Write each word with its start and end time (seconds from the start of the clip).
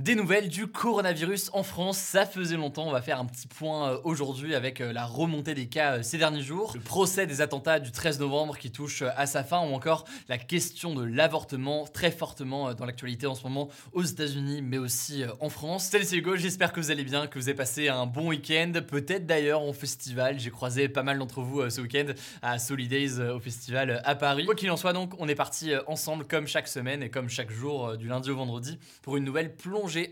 Des 0.00 0.14
nouvelles 0.14 0.48
du 0.48 0.66
coronavirus 0.66 1.50
en 1.52 1.62
France, 1.62 1.98
ça 1.98 2.24
faisait 2.24 2.56
longtemps, 2.56 2.88
on 2.88 2.90
va 2.90 3.02
faire 3.02 3.20
un 3.20 3.26
petit 3.26 3.46
point 3.46 3.90
euh, 3.90 3.98
aujourd'hui 4.04 4.54
avec 4.54 4.80
euh, 4.80 4.94
la 4.94 5.04
remontée 5.04 5.52
des 5.52 5.66
cas 5.66 5.98
euh, 5.98 6.02
ces 6.02 6.16
derniers 6.16 6.40
jours, 6.40 6.72
le 6.74 6.80
procès 6.80 7.26
des 7.26 7.42
attentats 7.42 7.80
du 7.80 7.92
13 7.92 8.18
novembre 8.18 8.56
qui 8.56 8.70
touche 8.70 9.02
à 9.02 9.26
sa 9.26 9.44
fin 9.44 9.60
ou 9.60 9.74
encore 9.74 10.06
la 10.30 10.38
question 10.38 10.94
de 10.94 11.04
l'avortement 11.04 11.86
très 11.86 12.10
fortement 12.10 12.72
dans 12.72 12.86
l'actualité 12.86 13.26
en 13.26 13.34
ce 13.34 13.42
moment 13.42 13.68
aux 13.92 14.02
États-Unis 14.02 14.62
mais 14.62 14.78
aussi 14.78 15.22
en 15.38 15.50
France. 15.50 15.84
Salut 15.84 16.04
c'est 16.04 16.16
Hugo, 16.16 16.34
j'espère 16.34 16.72
que 16.72 16.80
vous 16.80 16.90
allez 16.90 17.04
bien, 17.04 17.26
que 17.26 17.38
vous 17.38 17.50
avez 17.50 17.56
passé 17.56 17.90
un 17.90 18.06
bon 18.06 18.28
week-end, 18.28 18.72
peut-être 18.88 19.26
d'ailleurs 19.26 19.60
en 19.60 19.74
festival, 19.74 20.40
j'ai 20.40 20.50
croisé 20.50 20.88
pas 20.88 21.02
mal 21.02 21.18
d'entre 21.18 21.42
vous 21.42 21.68
ce 21.68 21.82
week-end 21.82 22.06
à 22.40 22.58
Solidays 22.58 23.20
au 23.20 23.38
festival 23.38 24.00
à 24.06 24.14
Paris. 24.14 24.46
Quoi 24.46 24.54
qu'il 24.54 24.70
en 24.70 24.78
soit 24.78 24.94
donc, 24.94 25.12
on 25.18 25.28
est 25.28 25.34
parti 25.34 25.72
ensemble 25.86 26.24
comme 26.24 26.46
chaque 26.46 26.68
semaine 26.68 27.02
et 27.02 27.10
comme 27.10 27.28
chaque 27.28 27.50
jour 27.50 27.98
du 27.98 28.08
lundi 28.08 28.30
au 28.30 28.36
vendredi 28.36 28.78
pour 29.02 29.18
une 29.18 29.24
nouvelle 29.24 29.54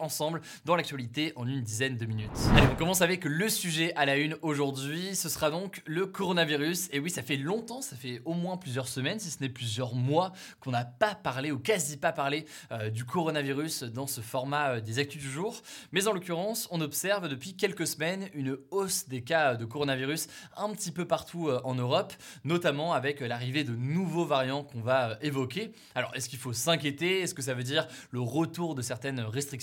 ensemble 0.00 0.40
dans 0.64 0.76
l'actualité 0.76 1.32
en 1.36 1.46
une 1.46 1.62
dizaine 1.62 1.96
de 1.96 2.06
minutes. 2.06 2.30
Allez, 2.56 2.66
on 2.72 2.76
commence 2.76 3.02
avec 3.02 3.24
le 3.24 3.48
sujet 3.48 3.92
à 3.94 4.06
la 4.06 4.16
une 4.16 4.36
aujourd'hui. 4.42 5.14
Ce 5.14 5.28
sera 5.28 5.50
donc 5.50 5.82
le 5.86 6.06
coronavirus. 6.06 6.88
Et 6.92 6.98
oui, 6.98 7.10
ça 7.10 7.22
fait 7.22 7.36
longtemps, 7.36 7.80
ça 7.80 7.96
fait 7.96 8.20
au 8.24 8.34
moins 8.34 8.56
plusieurs 8.56 8.88
semaines, 8.88 9.18
si 9.18 9.30
ce 9.30 9.40
n'est 9.40 9.48
plusieurs 9.48 9.94
mois, 9.94 10.32
qu'on 10.60 10.70
n'a 10.70 10.84
pas 10.84 11.14
parlé 11.14 11.50
ou 11.50 11.58
quasi 11.58 11.96
pas 11.96 12.12
parlé 12.12 12.46
euh, 12.72 12.90
du 12.90 13.04
coronavirus 13.04 13.84
dans 13.84 14.06
ce 14.06 14.20
format 14.20 14.70
euh, 14.70 14.80
des 14.80 14.98
actus 14.98 15.20
du 15.20 15.30
jour. 15.30 15.62
Mais 15.92 16.06
en 16.08 16.12
l'occurrence, 16.12 16.68
on 16.70 16.80
observe 16.80 17.28
depuis 17.28 17.54
quelques 17.54 17.86
semaines 17.86 18.28
une 18.34 18.56
hausse 18.70 19.08
des 19.08 19.22
cas 19.22 19.54
de 19.54 19.64
coronavirus 19.64 20.28
un 20.56 20.70
petit 20.70 20.90
peu 20.90 21.04
partout 21.04 21.48
euh, 21.48 21.60
en 21.64 21.74
Europe, 21.74 22.12
notamment 22.44 22.92
avec 22.92 23.20
l'arrivée 23.20 23.64
de 23.64 23.74
nouveaux 23.74 24.24
variants 24.24 24.64
qu'on 24.64 24.80
va 24.80 25.18
évoquer. 25.22 25.72
Alors, 25.94 26.14
est-ce 26.14 26.28
qu'il 26.28 26.38
faut 26.38 26.52
s'inquiéter? 26.52 27.20
Est-ce 27.20 27.34
que 27.34 27.42
ça 27.42 27.54
veut 27.54 27.62
dire 27.62 27.86
le 28.10 28.20
retour 28.20 28.74
de 28.74 28.82
certaines 28.82 29.20
restrictions 29.20 29.57